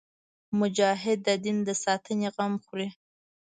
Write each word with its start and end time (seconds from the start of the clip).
مجاهد 0.59 1.19
د 1.27 1.29
دین 1.43 1.57
د 1.67 1.69
ساتنې 1.83 2.27
غم 2.35 2.53
خوري. 2.63 2.89